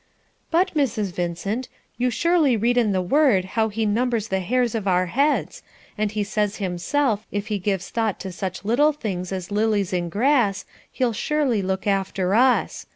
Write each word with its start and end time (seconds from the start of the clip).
"But, 0.49 0.73
Mrs. 0.73 1.13
Vincent, 1.13 1.69
you 1.95 2.09
surely 2.09 2.57
read 2.57 2.75
in 2.75 2.91
the 2.91 3.03
Word 3.03 3.45
how 3.53 3.69
he 3.69 3.85
numbers 3.85 4.29
the 4.29 4.39
hairs 4.39 4.73
of 4.73 4.87
our 4.87 5.05
heads, 5.05 5.61
and 5.95 6.11
he 6.11 6.23
says 6.23 6.55
himself 6.55 7.27
if 7.31 7.49
he 7.49 7.59
gives 7.59 7.89
thought 7.91 8.19
to 8.21 8.31
such 8.31 8.65
little 8.65 8.93
things 8.93 9.31
as 9.31 9.51
lilies 9.51 9.93
and 9.93 10.09
grass, 10.11 10.65
he'll 10.91 11.13
surely 11.13 11.61
look 11.61 11.85
after 11.85 12.33
us. 12.33 12.87